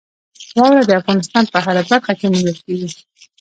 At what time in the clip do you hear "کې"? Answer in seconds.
2.19-2.25